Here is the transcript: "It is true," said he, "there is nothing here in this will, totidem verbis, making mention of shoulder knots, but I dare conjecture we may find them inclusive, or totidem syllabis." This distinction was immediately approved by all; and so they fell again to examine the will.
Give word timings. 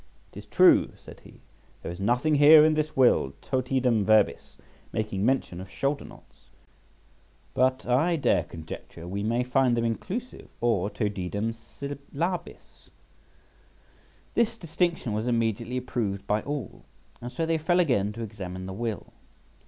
"It 0.33 0.37
is 0.39 0.45
true," 0.47 0.93
said 0.97 1.19
he, 1.19 1.41
"there 1.83 1.91
is 1.91 1.99
nothing 1.99 2.33
here 2.33 2.65
in 2.65 2.73
this 2.73 2.97
will, 2.97 3.33
totidem 3.39 4.03
verbis, 4.03 4.57
making 4.91 5.23
mention 5.23 5.61
of 5.61 5.69
shoulder 5.69 6.03
knots, 6.05 6.49
but 7.53 7.85
I 7.85 8.15
dare 8.15 8.45
conjecture 8.45 9.07
we 9.07 9.21
may 9.21 9.43
find 9.43 9.77
them 9.77 9.85
inclusive, 9.85 10.47
or 10.59 10.89
totidem 10.89 11.53
syllabis." 11.53 12.89
This 14.33 14.57
distinction 14.57 15.13
was 15.13 15.27
immediately 15.27 15.77
approved 15.77 16.25
by 16.25 16.41
all; 16.41 16.83
and 17.21 17.31
so 17.31 17.45
they 17.45 17.59
fell 17.59 17.79
again 17.79 18.11
to 18.13 18.23
examine 18.23 18.65
the 18.65 18.73
will. 18.73 19.13